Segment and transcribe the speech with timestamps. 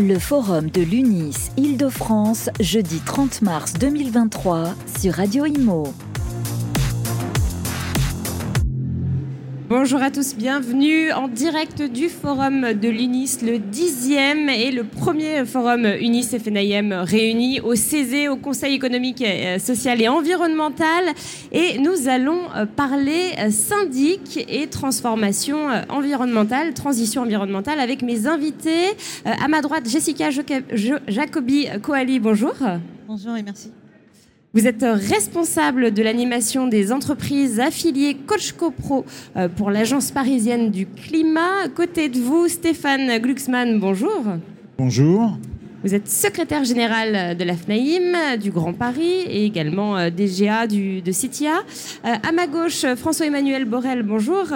[0.00, 5.92] le forum de l'UNIS Île-de-France, jeudi 30 mars 2023 sur Radio Imo.
[9.70, 15.44] Bonjour à tous, bienvenue en direct du forum de l'UNIS, le dixième et le premier
[15.46, 21.04] forum UNIS FNIM réuni au CESE, au Conseil économique, euh, social et environnemental.
[21.52, 28.88] Et nous allons euh, parler euh, syndic et transformation environnementale, transition environnementale avec mes invités.
[29.24, 30.30] À ma droite, Jessica
[31.06, 32.54] Jacobi Coali, bonjour.
[33.06, 33.70] Bonjour et merci.
[34.52, 39.04] Vous êtes responsable de l'animation des entreprises affiliées Coach Pro
[39.36, 41.62] euh, pour l'Agence parisienne du climat.
[41.66, 44.24] À côté de vous, Stéphane Glucksmann, bonjour.
[44.76, 45.38] Bonjour.
[45.84, 51.00] Vous êtes secrétaire général de la FNAIM du Grand Paris et également euh, DGA du,
[51.00, 51.58] de CITIA.
[52.04, 54.46] Euh, à ma gauche, François-Emmanuel Borel, bonjour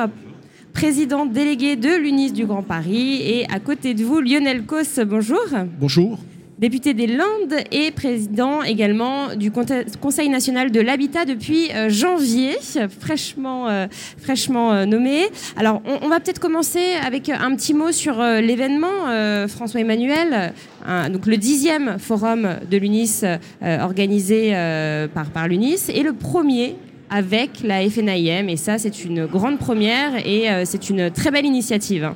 [0.72, 3.22] président délégué de l'UNIS du Grand Paris.
[3.22, 5.38] Et à côté de vous, Lionel Cos, bonjour.
[5.78, 6.18] Bonjour
[6.58, 12.56] député des Landes et président également du Conseil national de l'habitat depuis euh, janvier,
[13.00, 13.86] fraîchement, euh,
[14.28, 15.24] euh, nommé.
[15.56, 20.52] Alors, on, va peut-être commencer avec un petit mot sur l'événement, François Emmanuel.
[21.12, 23.22] donc, le dixième forum de l'UNIS
[23.62, 24.52] organisé
[25.14, 26.76] par, par l'UNIS et le premier
[27.10, 28.48] avec la FNIM.
[28.48, 32.12] Et ça, c'est une grande première et c'est une très belle initiative.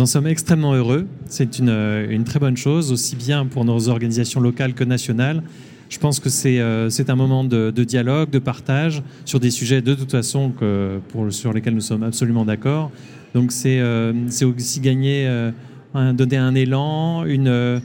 [0.00, 1.06] Nous en sommes extrêmement heureux.
[1.26, 5.42] C'est une, euh, une, très bonne chose, aussi bien pour nos organisations locales que nationales.
[5.90, 9.92] Je pense que c'est euh, un moment de, dialogue, de partage sur des sujets de
[9.92, 10.54] toute façon
[11.28, 12.90] sur lesquels nous sommes absolument d'accord.
[13.34, 14.14] Donc c'est euh,
[14.56, 15.28] aussi gagner,
[15.94, 17.82] donner un élan, une,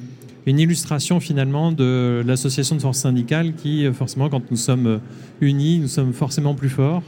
[0.48, 5.02] illustration finalement de l'association de force syndicale qui, forcément, quand nous sommes
[5.42, 7.04] unis, nous sommes forcément plus forts.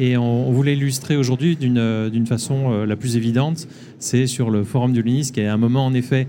[0.00, 4.64] Et on, voulait illustrer aujourd'hui d'une euh, façon euh, la plus évidente, c'est sur le
[4.64, 6.26] forum de l'UNIS, qui est un moment en effet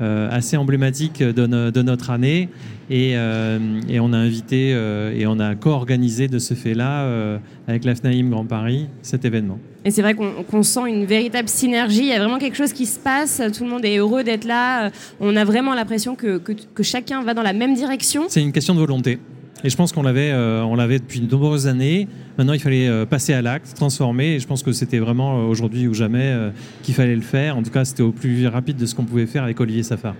[0.00, 2.48] euh, assez emblématique de, notre année.
[2.88, 8.46] Et, on a invité et on a co-organisé de ce fait-là, avec la FNAIM Grand
[8.46, 9.58] Paris, cet événement.
[9.84, 12.86] Et c'est vrai qu'on sent une véritable synergie, il y a vraiment quelque chose qui
[12.86, 14.90] se passe, tout le monde est heureux d'être là,
[15.20, 18.24] on a vraiment l'impression que chacun va dans la même direction.
[18.28, 19.18] C'est une question de volonté.
[19.62, 22.08] Et je pense qu'on l'avait, euh, on l'avait depuis de nombreuses années.
[22.38, 24.34] Maintenant, il fallait euh, passer à l'acte, transformer.
[24.34, 26.34] Et je pense que c'était vraiment euh, aujourd'hui ou jamais
[26.82, 27.56] qu'il fallait le faire.
[27.56, 30.14] En tout cas, c'était au plus rapide de ce qu'on pouvait faire avec Olivier Safar.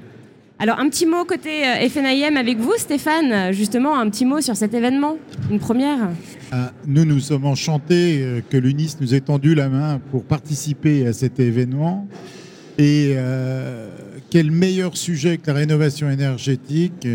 [0.59, 3.51] Alors, un petit mot côté FNIM avec vous, Stéphane.
[3.53, 5.17] Justement, un petit mot sur cet événement,
[5.51, 6.11] une première.
[6.87, 11.41] Nous, nous sommes enchantés que l'UNIS nous ait tendu la main pour participer à cet
[11.41, 12.07] événement.
[12.77, 13.15] Et
[14.29, 17.09] quel meilleur sujet que la rénovation énergétique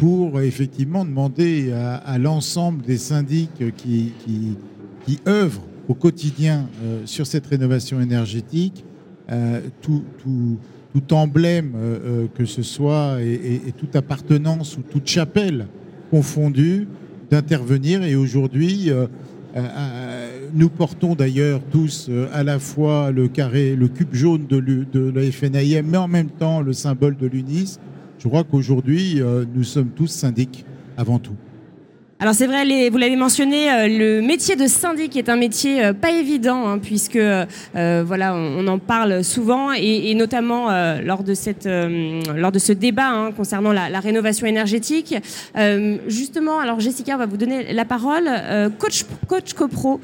[0.00, 4.14] pour effectivement demander à, l'ensemble des syndics qui,
[5.28, 8.82] œuvrent au quotidien euh, sur cette rénovation énergétique,
[9.30, 10.02] euh, tout,
[11.10, 15.66] emblème euh, que ce soit et, toute appartenance ou toute chapelle
[16.10, 16.88] confondue,
[17.30, 18.02] d'intervenir.
[18.02, 18.90] Et aujourd'hui,
[20.54, 25.86] nous portons d'ailleurs tous à la fois le carré, le cube jaune de, la FNIM,
[25.86, 27.78] mais en même temps le symbole de l'UNIS.
[28.20, 30.66] Je crois qu'aujourd'hui, euh, nous sommes tous syndics
[30.98, 31.36] avant tout.
[32.22, 35.94] Alors c'est vrai, vous l'avez mentionné, euh, le métier de syndic est un métier euh,
[35.94, 37.18] pas évident, hein, puisque
[37.72, 40.68] voilà, on, en parle souvent, et, notamment
[41.02, 45.14] lors de cette, lors de ce débat hein, concernant la, rénovation énergétique.
[46.08, 48.28] justement, alors Jessica, va vous donner la parole.
[48.78, 50.00] Coach, Coach CoPro,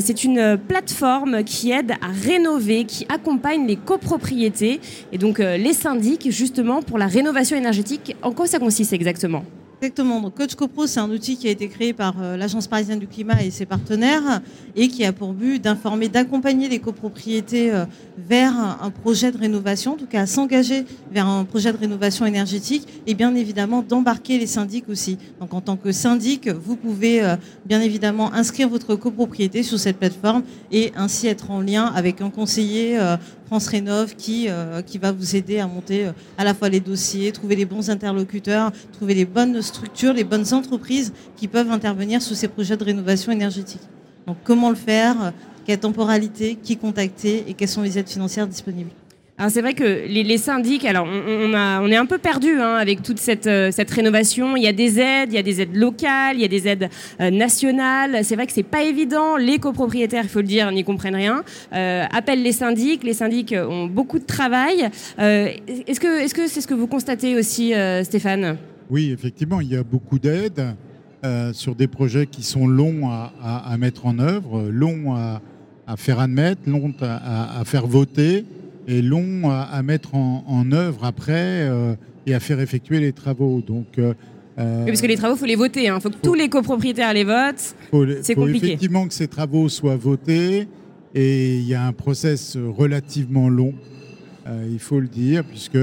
[0.00, 4.80] c'est une plateforme qui aide à rénover, qui accompagne les copropriétés
[5.12, 8.16] et donc les syndics justement pour la rénovation énergétique.
[8.22, 9.44] En quoi ça consiste exactement?
[9.82, 10.20] Exactement.
[10.20, 13.06] Donc Coach CoPro, c'est un outil qui a été créé par euh, l'Agence parisienne du
[13.06, 14.42] climat et ses partenaires
[14.76, 17.86] et qui a pour but d'informer, d'accompagner les copropriétés euh,
[18.18, 22.26] vers un projet de rénovation, en tout cas à s'engager vers un projet de rénovation
[22.26, 25.16] énergétique et bien évidemment d'embarquer les syndics aussi.
[25.40, 29.96] Donc en tant que syndic, vous pouvez euh, bien évidemment inscrire votre copropriété sur cette
[29.96, 32.98] plateforme et ainsi être en lien avec un conseiller
[33.46, 34.48] France Rénov qui,
[34.86, 38.70] qui va vous aider à monter à la fois les dossiers, trouver les bons interlocuteurs,
[38.92, 43.32] trouver les bonnes structures, les bonnes entreprises qui peuvent intervenir sur ces projets de rénovation
[43.32, 43.82] énergétique.
[44.26, 45.32] Donc comment le faire,
[45.66, 48.90] quelle temporalité, qui contacter et quelles sont les aides financières disponibles?
[49.40, 53.18] Alors c'est vrai que les, syndics, alors on, est un peu perdu hein, avec toute
[53.18, 54.54] cette, euh, cette, rénovation.
[54.54, 56.68] Il y a des aides, il y a des aides locales, il y a des
[56.68, 56.90] aides
[57.22, 58.22] euh, nationales.
[58.22, 59.38] C'est vrai que c'est pas évident.
[59.38, 61.42] Les copropriétaires, il faut le dire, n'y comprennent rien.
[61.72, 63.02] Euh, appellent les syndics.
[63.02, 64.90] Les syndics ont beaucoup de travail.
[65.16, 65.54] que
[65.88, 67.72] est-ce que c'est ce que vous constatez aussi,
[68.02, 68.58] Stéphane?
[68.90, 70.74] Oui, effectivement, il y a beaucoup d'aides
[71.24, 75.40] euh, sur des projets qui sont longs à, mettre en œuvre, longs à,
[75.86, 78.44] à faire admettre, long à, faire voter
[78.88, 81.68] et long à, mettre en, œuvre après
[82.26, 83.60] et à faire effectuer les travaux.
[83.60, 84.00] Donc,
[84.56, 85.84] parce que les travaux, il faut les voter.
[85.84, 86.00] Il hein.
[86.00, 87.76] faut que tous les copropriétaires les votent.
[88.22, 88.66] C'est compliqué.
[88.66, 90.66] effectivement que ces travaux soient votés
[91.14, 93.74] et il y a un process relativement long,
[94.68, 95.78] il faut le dire, puisque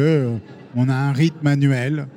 [0.75, 2.07] on a un rythme annuel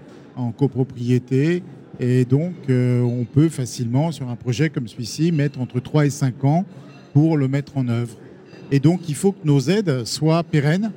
[0.41, 1.63] en copropriété
[2.01, 6.11] et donc, euh, on peut facilement, sur un projet comme celui-ci, mettre entre 3 et
[6.11, 6.65] 5 ans
[7.13, 8.17] pour le mettre en œuvre.
[8.73, 10.93] Et donc, il faut que nos aides soient pérennes,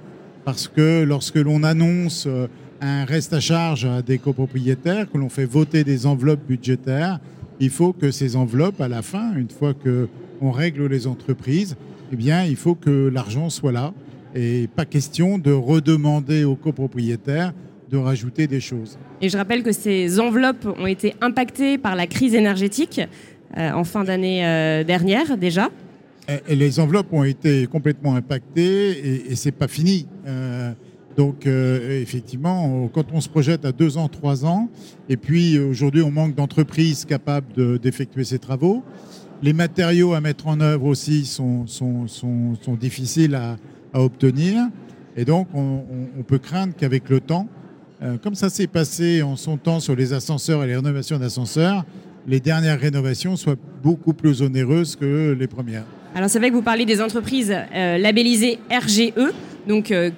[0.46, 2.48] parce que lorsque l'on annonce euh,
[2.80, 7.20] un reste à charge à des copropriétaires, que l'on fait voter des enveloppes budgétaires,
[7.60, 11.76] il faut que ces enveloppes, à la fin, une fois qu'on règle les entreprises,
[12.14, 13.94] eh bien, il faut que l'argent soit là.
[14.36, 17.54] Et pas question de redemander aux copropriétaires
[17.94, 18.98] de rajouter des choses.
[19.22, 23.00] Et je rappelle que ces enveloppes ont été impactées par la crise énergétique
[23.56, 25.70] euh, en fin d'année euh, dernière déjà.
[26.48, 30.08] Et les enveloppes ont été complètement impactées et, et c'est pas fini.
[30.26, 30.72] Euh,
[31.16, 34.68] donc effectivement, quand on se projette à deux ans, trois ans,
[35.10, 38.84] et puis aujourd'hui on manque d'entreprises capables d'effectuer ces travaux,
[39.44, 43.58] les matériaux à mettre en œuvre aussi sont, sont, sont, sont difficiles à,
[43.94, 44.70] à, obtenir,
[45.16, 45.84] et donc on,
[46.18, 47.48] on peut craindre qu'avec le temps,
[48.04, 51.86] euh, comme ça s'est passé en son temps sur les ascenseurs et les rénovations d'ascenseurs,
[52.28, 55.86] les dernières rénovations soient beaucoup plus onéreuses que les premières.
[56.14, 59.14] Alors c'est vrai que vous parlez des entreprises euh, labellisées RGE,
[59.68, 60.10] donc euh,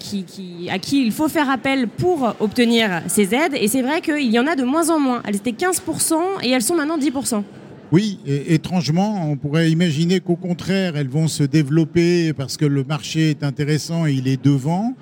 [0.71, 3.53] à qui il faut faire appel pour obtenir ces aides.
[3.59, 5.21] Et c'est vrai qu'il y en a de moins en moins.
[5.25, 7.43] Elles étaient 15% et elles sont maintenant 10%.
[7.91, 13.29] Oui, étrangement, on pourrait imaginer qu'au contraire, elles vont se développer parce que le marché
[13.29, 14.95] est intéressant et il est devant.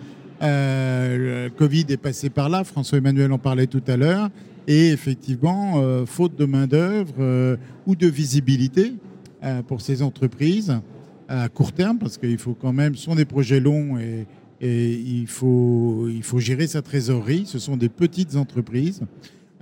[0.43, 4.29] Euh, Covid est passé par là, François-Emmanuel en parlait tout à l'heure,
[4.67, 7.55] et effectivement, euh, faute de main-d'œuvre euh,
[7.85, 8.93] ou de visibilité
[9.67, 10.79] pour ces entreprises
[11.27, 14.25] à court terme, parce qu'il faut quand même, ce sont des projets longs et,
[14.61, 19.01] il, faut, il faut gérer sa trésorerie, ce sont des petites entreprises.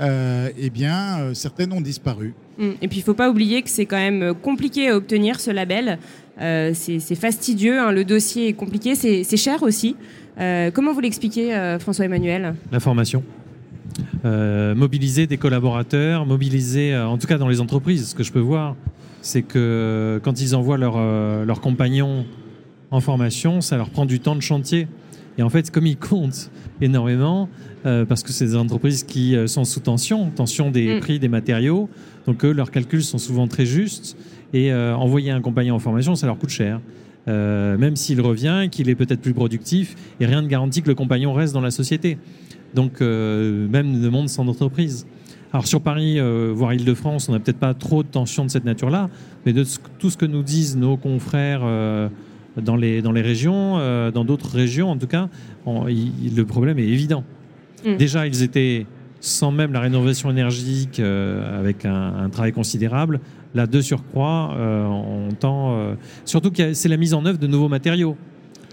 [0.01, 2.33] Eh bien, certaines ont disparu.
[2.57, 2.69] Mmh.
[2.81, 5.51] Et puis, il ne faut pas oublier que c'est quand même compliqué à obtenir ce
[5.51, 5.99] label.
[6.37, 7.91] c'est fastidieux, hein.
[7.91, 9.95] le dossier est compliqué, c'est cher aussi.
[10.39, 13.23] Euh, comment vous l'expliquez, euh, François-Emmanuel La formation.
[14.23, 18.39] Euh, mobiliser des collaborateurs, mobiliser, en tout cas dans les entreprises, ce que je peux
[18.39, 18.75] voir,
[19.21, 22.25] c'est que quand ils envoient leurs compagnons
[22.89, 24.87] en formation, ça leur prend du temps de chantier.
[25.37, 26.51] Et en fait, comme ils comptent
[26.81, 27.49] énormément,
[27.83, 30.99] parce que c'est des entreprises qui sont sous tension, tension des mm.
[30.99, 31.89] prix des matériaux,
[32.27, 34.17] donc eux, leurs calculs sont souvent très justes,
[34.53, 36.81] et envoyer un compagnon en formation, ça leur coûte cher.
[37.27, 40.95] Euh, même s'il revient, qu'il est peut-être plus productif, et rien ne garantit que le
[40.95, 42.17] compagnon reste dans la société.
[42.73, 45.05] Donc, euh, même le monde sans entreprise.
[45.53, 48.63] Alors sur Paris, euh, voire Île-de-France, on n'a peut-être pas trop de tensions de cette
[48.63, 49.09] nature-là,
[49.45, 49.65] mais de
[49.99, 51.61] tout ce que nous disent nos confrères
[52.57, 53.77] dans, les, dans les régions,
[54.11, 55.29] dans d'autres régions en tout cas,
[55.65, 57.23] le problème est évident.
[57.85, 57.97] Mm.
[57.97, 58.85] Déjà, ils étaient
[59.19, 63.19] sans même la rénovation énergétique avec un, travail considérable,
[63.53, 65.75] Là, de surcroît, euh, on tend.
[65.75, 68.15] Euh, surtout que c'est la mise en œuvre de nouveaux matériaux.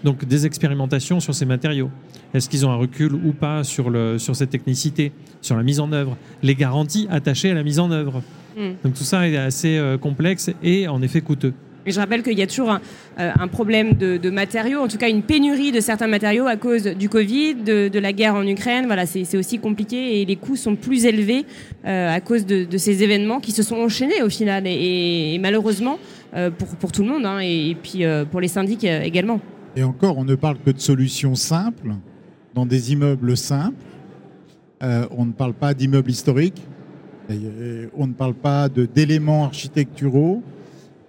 [0.05, 1.91] Donc des expérimentations sur ces matériaux.
[2.33, 5.11] Est-ce qu'ils ont un recul ou pas sur, le, sur cette technicité,
[5.41, 8.21] sur la mise en œuvre, les garanties attachées à la mise en œuvre.
[8.57, 8.75] Hmm.
[8.85, 11.53] Donc tout ça est assez euh, complexe et en effet coûteux
[11.85, 12.81] je rappelle qu'il y a toujours un,
[13.19, 17.09] euh, problème de, matériaux, en tout cas une pénurie de certains matériaux à cause du
[17.09, 18.85] Covid, de, la guerre en Ukraine.
[18.85, 21.45] Voilà, c'est aussi compliqué et les coûts sont plus élevés
[21.85, 25.99] euh, à cause de, ces événements qui se sont enchaînés au final et, malheureusement
[26.35, 29.39] euh, pour, tout le monde hein, et, puis pour les syndics également.
[29.75, 31.95] Et encore, on ne parle que de solutions simples
[32.53, 33.83] dans des immeubles simples.
[34.81, 36.61] on ne parle pas d'immeubles historiques.
[37.95, 40.41] On ne parle pas d'éléments architecturaux.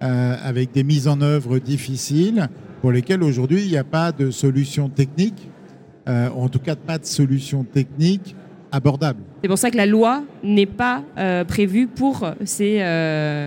[0.03, 2.49] Euh, avec des mises en œuvre difficiles
[2.81, 5.47] pour lesquelles aujourd'hui il n'y a pas de solution technique,
[6.09, 8.35] euh, en tout cas pas de solution technique
[8.71, 9.19] abordable.
[9.43, 12.77] C'est pour ça que la loi n'est pas euh, prévue pour ces,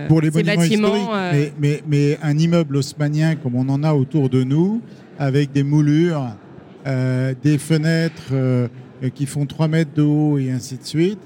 [0.07, 1.11] pour les bâtiments.
[1.59, 4.81] Mais, mais, un immeuble haussmanien comme on en a autour de nous,
[5.19, 6.37] avec des moulures,
[6.85, 8.69] des fenêtres
[9.13, 11.19] qui font 3 mètres de haut et ainsi de suite,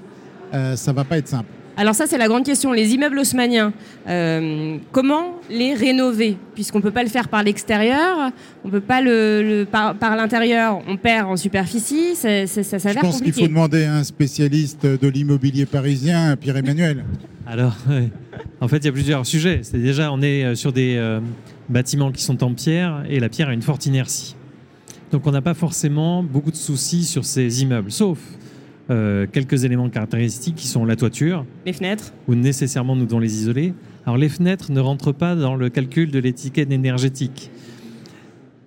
[0.52, 1.52] ça ne va pas être simple.
[1.80, 2.72] Alors ça, c'est la grande question.
[2.72, 3.72] Les immeubles haussmanniens,
[4.06, 6.36] euh, comment les rénover?
[6.54, 8.32] Puisqu'on ne peut pas le faire par l'extérieur,
[8.66, 13.06] on peut pas le, par, l'intérieur, on perd en superficie, ça, ça, ça s'avère compliqué.
[13.06, 17.02] Je pense qu'il faut demander à un spécialiste de l'immobilier parisien, Pierre-Emmanuel.
[17.46, 17.74] Alors,
[18.60, 19.60] en fait, il y a plusieurs sujets.
[19.62, 21.20] C'est déjà, on est euh, sur des euh,
[21.70, 24.36] bâtiments qui sont en pierre et la pierre a une forte inertie.
[25.12, 28.18] Donc, on n'a pas forcément beaucoup de soucis sur ces immeubles, sauf
[28.90, 31.46] euh, quelques éléments caractéristiques qui sont la toiture.
[31.64, 32.12] Les fenêtres.
[32.28, 33.72] Où nécessairement nous devons les isoler.
[34.04, 37.50] Alors les fenêtres ne rentrent pas dans le calcul de l'étiquette énergétique.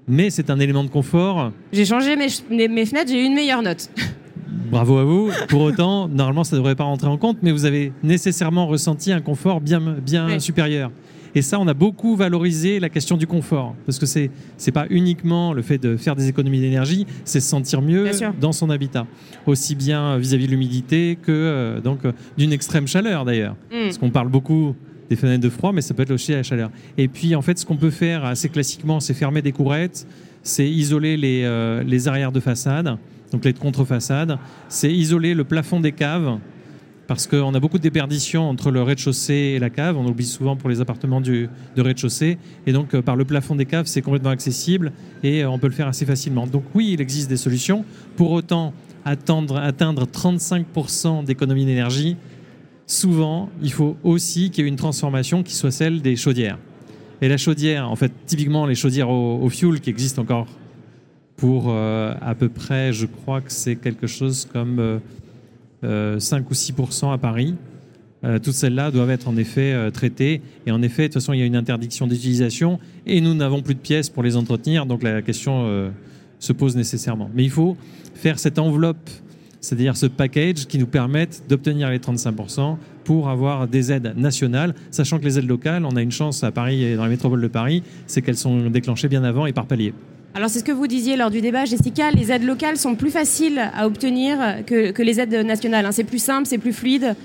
[0.08, 1.51] Mais c'est un élément de confort.
[1.72, 3.89] J'ai changé mes, mes fenêtres, j'ai eu une meilleure note.
[4.72, 5.32] Bravo à vous.
[5.50, 9.12] Pour autant, normalement, ça ne devrait pas rentrer en compte, mais vous avez nécessairement ressenti
[9.12, 10.92] un confort bien, bien supérieur.
[11.36, 14.86] Et ça, on a beaucoup valorisé la question du confort, parce que c'est c'est pas
[14.90, 18.10] uniquement le fait de faire des économies d'énergie, c'est se sentir mieux
[18.40, 19.08] dans son habitat,
[19.46, 22.02] aussi bien vis-à-vis de l'humidité que euh, donc
[22.38, 23.84] d'une extrême chaleur d'ailleurs, mm.
[23.86, 24.75] parce qu'on parle beaucoup
[25.10, 26.70] des fenêtres de froid, mais ça peut être aussi à la chaleur.
[26.98, 30.08] Et puis en fait, ce qu'on peut faire assez classiquement, c'est fermer des courettes,
[30.44, 32.98] c'est isoler les, euh, les arrières de façade,
[33.32, 34.38] donc les contre-façades,
[34.70, 36.38] c'est isoler le plafond des caves
[37.07, 39.98] parce qu'on a beaucoup de déperditions entre le rez-de-chaussée et la cave.
[39.98, 42.38] On oublie souvent pour les appartements du, de rez-de-chaussée.
[42.65, 45.67] Et donc, euh, par le plafond des caves, c'est complètement accessible et euh, on peut
[45.67, 46.48] le faire assez facilement.
[46.48, 47.83] Donc, oui, il existe des solutions.
[48.15, 49.60] Pour autant, atteindre
[50.05, 52.15] 35% d'économie d'énergie,
[52.88, 56.57] souvent, il faut aussi qu'il y ait une transformation qui soit celle des chaudières.
[57.22, 60.48] Et la chaudière, en fait, typiquement les chaudières au, au fuel qui existent encore
[61.36, 65.01] pour euh, à peu près, je crois que c'est quelque chose comme
[65.84, 67.56] 5 euh, ou 6% à Paris.
[68.24, 70.42] Euh, toutes celles-là doivent être en effet euh, traitées.
[70.66, 73.62] Et en effet, de toute façon, il y a une interdiction d'utilisation et nous n'avons
[73.62, 75.92] plus de pièces pour les entretenir, donc la question
[76.40, 77.30] se pose nécessairement.
[77.34, 77.75] Mais il faut
[78.13, 79.10] faire cette enveloppe,
[79.60, 85.20] c'est-à-dire ce package qui nous permette d'obtenir les 35% pour avoir des aides nationales, sachant
[85.20, 87.48] que les aides locales, on a une chance à Paris et dans la métropole de
[87.48, 89.94] Paris, c'est qu'elles sont déclenchées bien avant et par palier.
[90.36, 93.12] Alors c'est ce que vous disiez lors du débat, Jessica, les aides locales sont plus
[93.12, 95.86] faciles à obtenir que, les aides nationales.
[95.86, 95.92] Hein.
[95.92, 97.16] C'est plus simple, c'est plus fluide.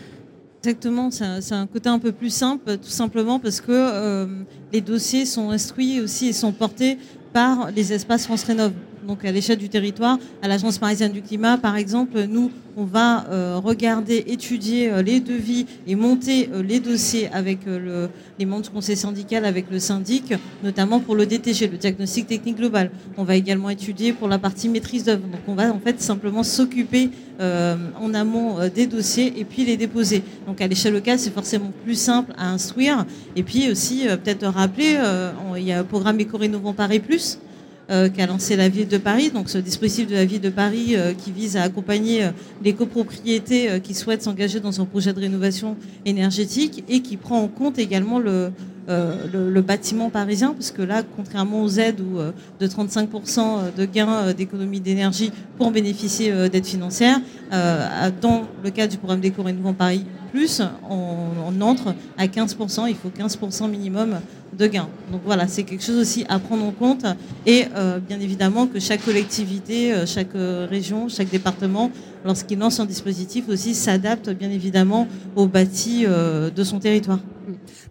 [0.62, 4.26] Exactement, c'est un, côté un peu plus simple, tout simplement parce que euh,
[4.72, 6.98] les dossiers sont instruits aussi et sont portés
[7.32, 8.72] par les espaces France Rénov
[9.08, 10.18] donc à l'échelle du territoire.
[10.42, 15.18] À l'Agence parisienne du climat, par exemple, nous, on va euh, regarder, étudier euh, les
[15.18, 19.78] devis et monter euh, les dossiers avec le, les membres du conseil syndical, avec le
[19.78, 22.90] syndic, notamment pour le DTG, le diagnostic technique global.
[23.16, 25.26] On va également étudier pour la partie maîtrise d'œuvre.
[25.26, 27.10] Donc on va en fait simplement s'occuper
[27.40, 30.24] en amont des dossiers et puis les déposer.
[30.48, 33.06] Donc à l'échelle locale, c'est forcément plus simple à instruire.
[33.36, 34.98] Et puis aussi, peut-être rappeler,
[35.56, 37.38] il y a un programme Éco-Rénovant Paris Plus
[37.90, 39.30] euh, qu'a lancé la ville de Paris.
[39.30, 42.30] Donc ce dispositif de la ville de Paris euh, qui vise à accompagner euh,
[42.62, 47.48] les copropriétés qui souhaitent s'engager dans un projet de rénovation énergétique et qui prend en
[47.48, 48.52] compte également le,
[49.62, 52.18] bâtiment parisien, parce que là, contrairement aux aides où,
[52.60, 59.20] de 35% de gains d'économie d'énergie pour bénéficier d'aides financières, dans le cadre du programme
[59.20, 64.18] d'éco-rénovant Paris Plus, on, entre à 15%, il faut 15% minimum
[64.56, 64.88] de gains.
[65.12, 67.04] Donc voilà, c'est quelque chose aussi à prendre en compte
[67.46, 71.90] et euh, bien évidemment que chaque collectivité, euh, chaque euh, région, chaque département,
[72.24, 75.06] lorsqu'il lance un dispositif aussi, s'adapte bien évidemment
[75.36, 77.20] au bâti de son territoire.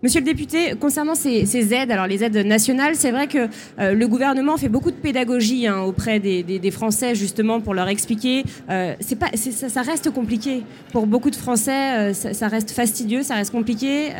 [0.03, 3.47] Monsieur le député, concernant ces, aides, alors les aides nationales, c'est vrai que
[3.79, 8.43] le gouvernement fait beaucoup de pédagogie hein, auprès des, Français justement pour leur expliquer.
[8.99, 12.13] c'est pas, ça, reste compliqué pour beaucoup de Français.
[12.13, 14.11] Ça, ça, reste fastidieux, ça reste compliqué.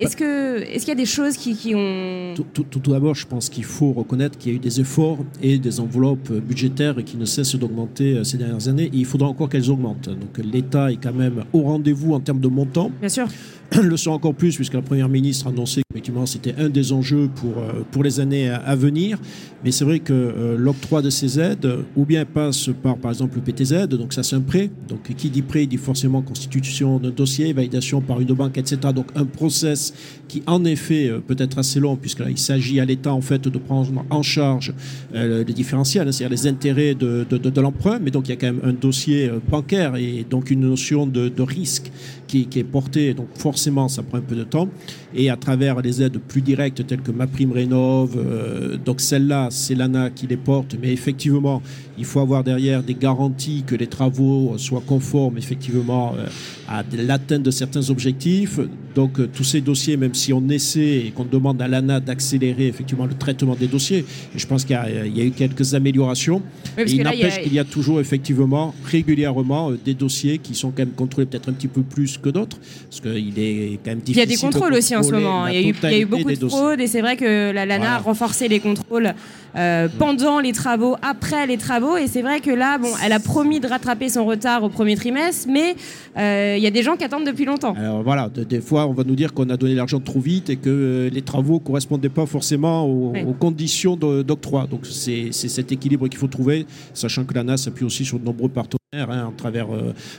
[0.00, 3.50] Est-ce que est-ce qu'il y a des choses qui, ont tout, tout, d'abord, je pense
[3.50, 7.26] qu'il faut reconnaître qu'il y a eu des efforts et des enveloppes budgétaires qui ne
[7.26, 8.86] cessent d'augmenter euh, ces dernières années.
[8.86, 10.08] Et il faudra encore qu'elles augmentent.
[10.08, 12.90] Donc l'État est quand même au rendez-vous en termes de montant.
[13.00, 13.28] Bien sûr.
[13.82, 17.28] le sont encore plus puisque la Première ministre a annoncé qu'effectivement c'était un des enjeux
[17.36, 19.18] pour, euh, pour les années à venir.
[19.64, 23.36] Mais c'est vrai que euh, l'octroi de ces aides, ou bien passe par par exemple
[23.36, 24.70] le PTZ, donc ça c'est un prêt.
[24.88, 28.78] Donc qui dit prêt dit forcément constitution d'un dossier, validation par une banque, etc.
[28.94, 29.94] Donc un process
[30.26, 33.20] qui en effet euh, peut être assez long puisque là il s'agit à l'État en
[33.20, 34.74] fait de prendre en charge
[35.12, 37.98] les différentiels, hein, c'est-à-dire les intérêts de, de, l'emprunt.
[38.00, 41.28] Mais donc il y a quand même un dossier bancaire et donc une notion de,
[41.28, 41.92] de risque
[42.30, 43.14] qui, est portée.
[43.14, 44.68] Donc forcément ça prend un peu de temps
[45.14, 48.16] et à travers les aides plus directes telles que ma prime rénove.
[48.16, 51.62] Euh, donc celles-là, c'est l'ANA qui les porte, mais effectivement,
[52.00, 56.26] il faut avoir derrière des garanties que les travaux soient conformes effectivement euh,
[56.66, 58.58] à l'atteinte de certains objectifs.
[58.94, 62.68] Donc euh, tous ces dossiers, même si on essaie et qu'on demande à l'ANA d'accélérer
[62.68, 63.98] effectivement le traitement des dossiers,
[64.34, 66.40] et je pense qu'il y, y, a eu quelques améliorations.
[66.78, 71.26] il n'empêche qu'il y a toujours effectivement régulièrement des dossiers qui sont quand même contrôlés
[71.26, 72.56] peut-être un petit peu plus que d'autres,
[72.88, 74.24] parce qu'il est quand même difficile.
[74.24, 75.46] Il y a des contrôles aussi en ce moment.
[75.48, 78.48] Il y, a eu, beaucoup de fraudes et c'est vrai que la LANA a renforcé
[78.48, 79.12] les contrôles
[79.56, 81.89] euh, pendant les travaux, après les travaux.
[81.96, 84.96] Et c'est vrai que là, bon, elle a promis de rattraper son retard au premier
[84.96, 85.74] trimestre, mais
[86.16, 87.74] euh, il y a des gens qui attendent depuis longtemps.
[87.74, 90.56] Alors voilà, des fois, on va nous dire qu'on a donné l'argent trop vite et
[90.56, 94.66] que les travaux ne correspondaient pas forcément aux, conditions d'octroi.
[94.70, 98.48] Donc, c'est cet équilibre qu'il faut trouver, sachant que l'ANA s'appuie aussi sur de nombreux
[98.48, 99.68] partenaires, hein, à travers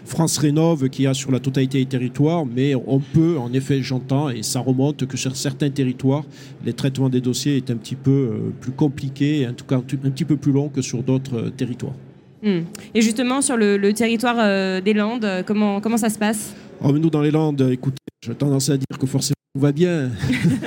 [0.05, 4.29] France Rénov, qui a sur la totalité des territoires, mais on peut, en effet, j'entends,
[4.29, 6.23] et ça remonte, que sur certains territoires,
[6.65, 10.25] les traitements des dossiers est un petit peu plus compliqué, en tout cas un petit
[10.25, 11.95] peu plus long que sur d'autres territoires.
[12.43, 12.61] Hmm.
[12.95, 16.55] Et justement, sur le, territoire euh, des Landes, euh, comment, comment ça se passe?
[16.83, 20.11] Oh, Nous, dans les Landes, écoutez, j'ai tendance à dire que forcément, tout va bien.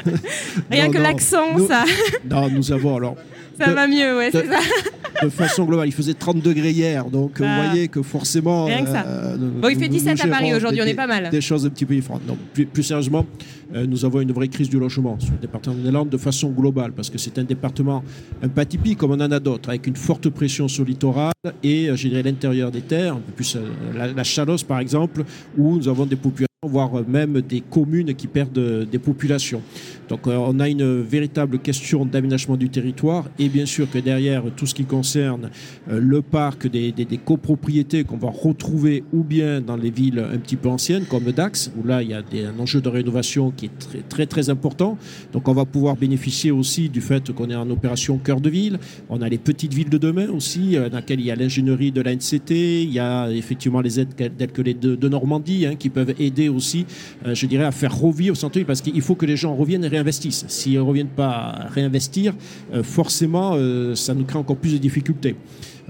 [0.70, 1.84] Rien que l'accent, ça.
[2.28, 3.16] non, nous avons alors.
[3.58, 4.58] Ça va mieux, ouais, c'est ça.
[5.22, 7.66] de façon globale, il faisait 30 degrés hier, donc vous ah.
[7.66, 8.64] voyez que forcément.
[8.64, 9.06] Rien que ça.
[9.06, 11.30] Euh, bon, il fait 17 à Paris aujourd'hui, on est pas mal.
[11.30, 12.26] Des choses un petit peu différentes.
[12.26, 13.24] Non, plus, sérieusement,
[13.72, 16.50] euh, nous avons une vraie crise du logement sur le département des Landes de façon
[16.50, 18.02] globale, parce que c'est un département
[18.42, 21.32] un peu atypique comme on en a d'autres, avec une forte pression sur le littoral
[21.62, 23.56] et, euh, je dirais, l'intérieur des terres, un peu plus
[23.94, 25.22] la, la Chalosse par exemple,
[25.56, 29.62] où nous avons des populations voire même des communes qui perdent des populations.
[30.08, 34.44] Donc euh, on a une véritable question d'aménagement du territoire et bien sûr que derrière
[34.56, 35.50] tout ce qui concerne
[35.90, 36.92] euh, le parc des,
[37.24, 41.70] copropriétés qu'on va retrouver ou bien dans les villes un petit peu anciennes comme Dax
[41.78, 44.98] où là il y a un enjeu de rénovation qui est très très important.
[45.32, 48.78] Donc on va pouvoir bénéficier aussi du fait qu'on est en opération cœur de ville.
[49.08, 51.92] On a les petites villes de demain aussi euh, dans lesquelles il y a l'ingénierie
[51.92, 55.76] de la NCT, il y a effectivement les aides telles que les de, Normandie hein,
[55.76, 56.86] qui peuvent aider aussi,
[57.24, 60.44] je dirais, à faire revivre centre-ville parce qu'il faut que les gens reviennent et réinvestissent.
[60.48, 62.34] S'ils ne reviennent pas à réinvestir,
[62.72, 65.36] euh, forcément, euh, ça nous crée encore plus de difficultés.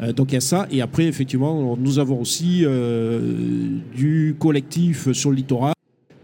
[0.00, 0.66] Euh, donc il y a ça.
[0.70, 2.64] Et après, effectivement, nous avons aussi
[3.94, 5.72] du collectif sur le littoral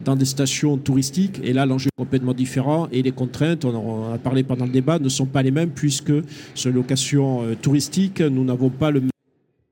[0.04, 1.40] dans des stations touristiques.
[1.44, 4.72] Et là, l'enjeu est complètement différent et les contraintes, on en a parlé pendant le
[4.72, 6.12] débat, ne sont pas les mêmes puisque
[6.54, 9.02] sur les locations touristiques, nous n'avons pas le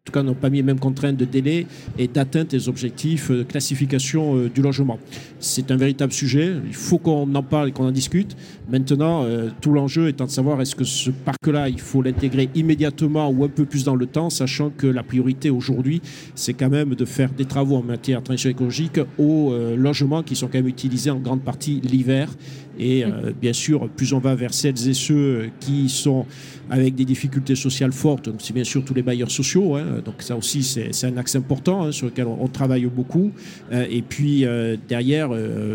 [0.09, 1.67] tout cas n'ont pas mis les mêmes contraintes de délai
[1.99, 4.99] et d'atteinte des objectifs de classification euh, du logement.
[5.38, 8.37] C'est un véritable sujet, il faut qu'on en parle et qu'on en discute.
[8.71, 13.29] Maintenant, euh, tout l'enjeu étant de savoir est-ce que ce parc-là, il faut l'intégrer immédiatement
[13.29, 16.00] ou un peu plus dans le temps, sachant que la priorité aujourd'hui,
[16.35, 20.23] c'est quand même de faire des travaux en matière de transition écologique aux euh, logements
[20.23, 22.31] qui sont quand même utilisés en grande partie l'hiver
[22.79, 26.27] et euh, bien sûr, plus on va vers celles et ceux qui sont
[26.71, 29.77] avec des difficultés sociales fortes, c'est bien sûr tous les bailleurs sociaux.
[29.77, 30.03] Hein.
[30.05, 33.33] donc ça aussi, c'est un axe important hein, sur lequel on, travaille beaucoup.
[33.73, 35.31] Euh, et puis euh, derrière,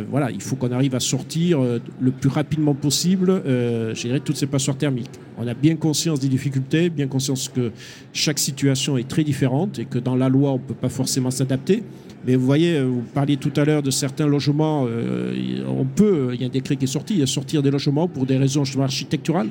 [0.09, 1.59] voilà, il faut qu'on arrive à sortir
[1.99, 5.09] le plus rapidement possible, je dirais, toutes ces passoires thermiques.
[5.37, 7.71] On a bien conscience des difficultés, bien conscience que
[8.11, 11.31] chaque situation est très différente et que dans la loi, on ne peut pas forcément
[11.31, 11.83] s'adapter.
[12.25, 14.85] Mais vous voyez, euh, vous parliez tout à l'heure de certains logements.
[14.87, 17.71] Euh, on peut, il y a un décret qui est sorti, il y sortir des
[17.71, 19.49] logements pour des raisons architecturales.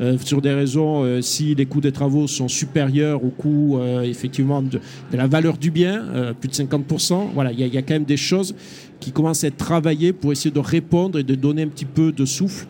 [0.00, 4.80] Euh, sur des raisons, si les coûts des travaux sont supérieurs au coût effectivement de,
[5.12, 8.54] la valeur du bien, plus de 50%, voilà, il y, a, quand même des choses
[9.00, 12.12] qui commencent à être travaillées pour essayer de répondre et de donner un petit peu
[12.12, 12.68] de souffle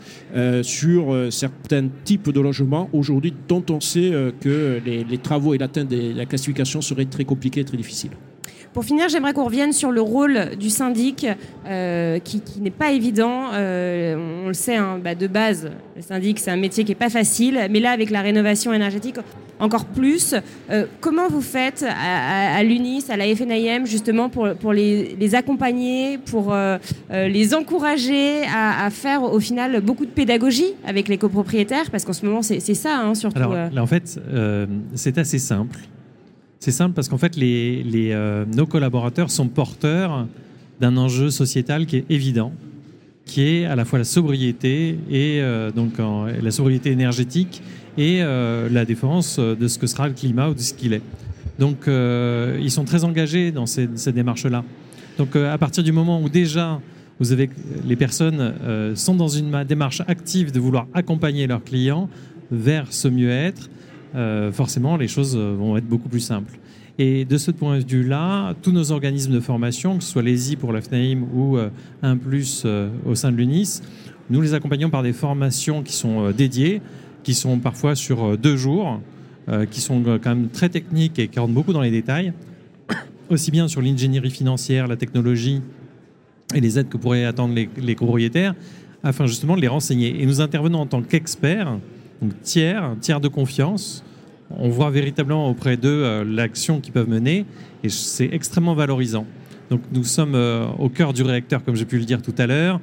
[0.62, 5.88] sur certains types de logements aujourd'hui dont on sait que les, les travaux et l'atteinte
[5.88, 8.12] de la classification seraient très compliqués et très difficiles.
[8.72, 11.26] Pour finir, j'aimerais qu'on revienne sur le rôle du syndic,
[11.66, 13.50] euh, qui, n'est pas évident.
[13.52, 16.96] Euh, on le sait, hein, bah, de base, le syndic, c'est un métier qui n'est
[16.96, 19.16] pas facile, mais là, avec la rénovation énergétique,
[19.58, 20.34] encore plus.
[20.70, 26.54] Euh, comment vous faites à, l'UNIS, à la FNIM, justement, pour, les, accompagner, pour
[27.10, 31.90] les encourager à, faire, au final, beaucoup de pédagogie avec les copropriétaires?
[31.90, 33.40] Parce qu'en ce moment, c'est ça, hein, surtout.
[33.40, 34.20] Alors, en fait,
[34.94, 35.78] c'est assez simple.
[36.68, 40.26] C'est simple parce qu'en fait, euh, nos collaborateurs sont porteurs
[40.82, 42.52] d'un enjeu sociétal qui est évident,
[43.24, 47.62] qui est à la fois la sobriété et euh, donc la sobriété énergétique
[47.96, 51.00] et euh, la défense de ce que sera le climat ou de ce qu'il est.
[51.58, 54.62] Donc, ils sont très engagés dans ces, ces démarches-là.
[55.16, 56.82] Donc, à partir du moment où déjà
[57.18, 57.48] vous avez
[57.86, 58.52] les personnes
[58.94, 62.10] sont dans une démarche active de vouloir accompagner leurs clients
[62.50, 63.70] vers ce mieux-être,
[64.14, 66.58] euh, forcément, les choses euh, vont être beaucoup plus simples.
[66.98, 70.56] Et de ce point de vue-là, tous nos organismes de formation, que ce soit l'ESI
[70.56, 71.70] pour la FNAIM ou euh,
[72.02, 72.66] un plus
[73.06, 73.82] au sein de l'UNIS,
[74.30, 76.82] nous les accompagnons par des formations qui sont dédiées,
[77.22, 79.00] qui sont parfois sur deux jours,
[79.70, 82.34] qui sont quand même très techniques et qui rentrent beaucoup dans les détails,
[83.30, 85.62] aussi bien sur l'ingénierie financière, la technologie
[86.54, 88.54] et les aides que pourraient attendre les, les copropriétaires,
[89.02, 90.20] afin justement de les renseigner.
[90.20, 91.78] Et nous intervenons en tant qu'experts
[92.20, 94.04] donc tiers, tiers de confiance.
[94.50, 97.44] On voit véritablement auprès d'eux euh, l'action qu'ils peuvent mener
[97.84, 99.26] et c'est extrêmement valorisant.
[99.70, 102.46] Donc nous sommes euh, au cœur du réacteur, comme j'ai pu le dire tout à
[102.46, 102.80] l'heure.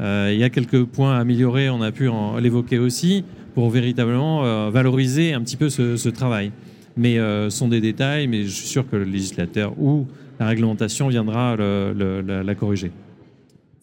[0.00, 2.08] Euh, il y a quelques points à améliorer, on a pu
[2.40, 6.50] l'évoquer aussi, pour véritablement valoriser un petit peu ce, travail.
[6.96, 10.08] Mais ce sont des détails, mais je suis sûr que le législateur ou
[10.40, 12.90] la réglementation viendra la corriger.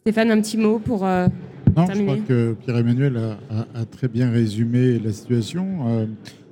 [0.01, 1.08] Stéphane, un petit mot pour
[1.75, 5.65] non, je crois que Pierre-Emmanuel a, a- a très bien résumé la situation.
[5.88, 6.05] Euh,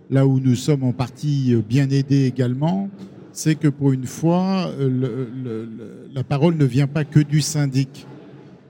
[0.10, 2.90] là où nous sommes en partie bien aidés également,
[3.32, 7.20] c'est que pour une fois, euh, le- le- le- la parole ne vient pas que
[7.20, 8.06] du syndic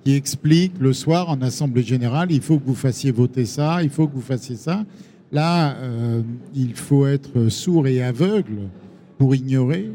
[0.04, 3.90] qui explique le soir en assemblée générale, il faut que vous fassiez voter ça, il
[3.90, 4.86] faut que vous fassiez ça.
[5.32, 6.22] Là, euh,
[6.56, 8.70] il faut être sourd et aveugle
[9.18, 9.92] pour ignorer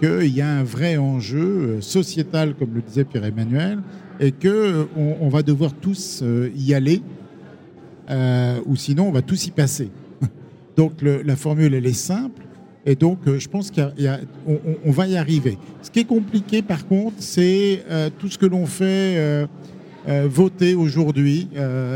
[0.00, 1.38] qu'il y a un vrai enjeu
[1.76, 3.78] euh, sociétal, comme le disait Pierre-Emmanuel,
[4.20, 7.02] et que euh, on, va devoir tous euh, y aller,
[8.10, 9.90] euh, ou sinon on va tous y passer.
[10.76, 12.42] Donc la formule, elle est simple,
[12.84, 13.90] et donc je pense qu'on
[14.46, 15.58] on, on va y arriver.
[15.82, 17.82] Ce qui est compliqué, par contre, c'est
[18.18, 19.48] tout ce que l'on fait
[20.06, 21.48] voter aujourd'hui,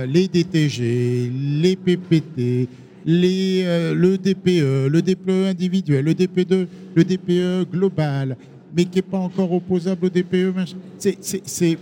[0.08, 1.30] les DTG,
[1.60, 2.68] les PPT,
[3.04, 8.36] les, le DPE, le DPE individuel, le DP2, le DPE global,
[8.74, 10.54] mais qui n'est pas encore opposable au DPE.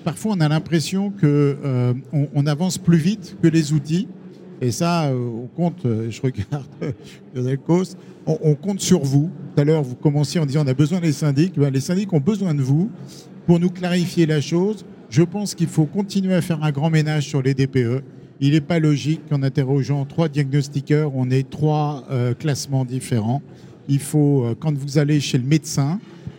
[0.04, 4.08] parfois, on a l'impression que euh, on, avance plus vite que les outils.
[4.60, 6.66] Et ça, euh, on compte, euh, je regarde
[7.34, 7.58] Lionel
[8.26, 9.30] on, compte sur vous.
[9.54, 11.58] Tout à l'heure, vous commenciez en disant on a besoin des syndics.
[11.58, 12.90] Ben, les syndics ont besoin de vous
[13.46, 14.84] pour nous clarifier la chose.
[15.10, 18.02] Je pense qu'il faut continuer à faire un grand ménage sur les DPE.
[18.40, 22.06] Il n'est pas logique qu'en interrogeant trois diagnostiqueurs, on ait trois
[22.38, 23.42] classements différents.
[23.88, 25.98] Il faut, quand vous allez chez le médecin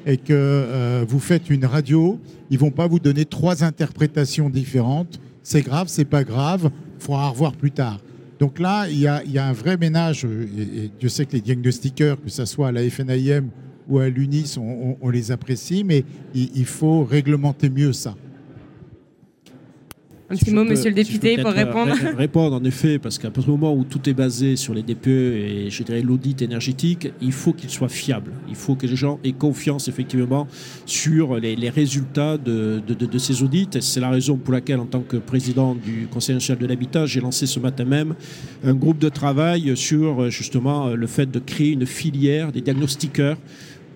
[0.10, 2.20] et que euh, vous faites une radio,
[2.50, 5.20] ils vont pas vous donner trois interprétations différentes.
[5.44, 8.00] C'est grave, c'est pas grave, il faudra revoir plus tard.
[8.40, 10.26] Donc là, il y a, un vrai ménage.
[10.26, 13.50] Et, et Dieu sait que les diagnostiqueurs, que ce soit à la FNIM
[13.88, 18.16] ou à l'UNIS, on, les apprécie, mais il faut réglementer mieux ça.
[20.32, 21.92] Un petit Si mot, peux- monsieur le si député, pour répondre.
[21.94, 24.84] ré- Répondre, en effet, parce qu'à partir du moment où tout est basé sur les
[24.84, 28.32] DPE et je dirais l'audit énergétique, il faut qu'il soit fiable.
[28.48, 30.48] Il faut que les gens aient confiance, effectivement,
[30.86, 33.70] sur les, les résultats de, de- de- de ces audits.
[33.74, 37.08] Et C'est la raison pour laquelle, en tant que président du Conseil national de l'habitat,
[37.08, 38.14] j'ai lancé ce matin même
[38.64, 43.38] un groupe de travail sur justement le fait de créer une filière des diagnostiqueurs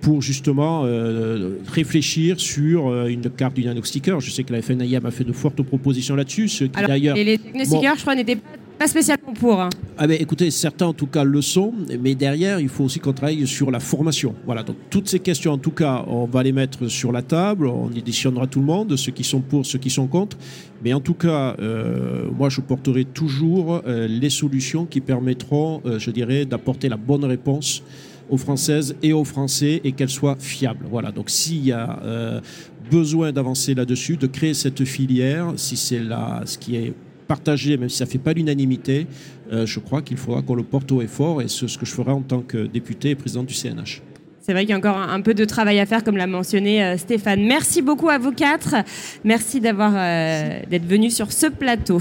[0.03, 4.19] pour justement euh, réfléchir sur euh, une carte du diagnostiqueur.
[4.19, 7.17] Je sais que la FNIM a fait de fortes propositions là-dessus, ce qui d'ailleurs...
[7.17, 9.61] et les diagnostiqueurs, je crois, n'étaient pas- pas spécialement pour.
[9.61, 9.69] hein.
[9.97, 13.13] Ah ben, écoutez, certains en tout cas le sont, mais derrière, il faut aussi qu'on
[13.13, 14.33] travaille sur la formation.
[14.45, 17.67] Voilà, donc toutes ces questions, en tout cas, on va les mettre sur la table,
[17.67, 20.37] on éditionnera tout le monde, ceux qui sont pour, ceux qui sont contre.
[20.83, 25.97] Mais en tout cas, euh, moi, je porterai toujours euh, les solutions qui permettront, euh,
[25.99, 27.83] je dirais, d'apporter la bonne réponse
[28.29, 30.85] aux Françaises et aux Français et qu'elles soient fiables.
[30.89, 32.41] Voilà, donc s'il y a euh,
[32.89, 36.93] besoin d'avancer là-dessus, de créer cette filière, si c'est là ce qui est
[37.27, 39.07] partagé, même si ça ne fait pas l'unanimité,
[39.51, 41.85] euh, je crois qu'il faudra qu'on le porte haut et fort, et c'est ce que
[41.85, 44.01] je ferai en tant que député et président du CNH.
[44.41, 46.83] C'est vrai qu'il y a encore un, peu de travail à faire, comme l'a mentionné
[46.83, 47.45] euh, Stéphane.
[47.45, 48.75] Merci beaucoup à vous quatre.
[49.23, 51.99] Merci d'avoir d'être venus sur ce plateau.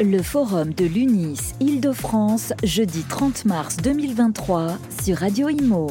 [0.00, 5.88] Le forum de l'UNIS Île-de-France, jeudi 30 mars 2023 sur Radio Imo.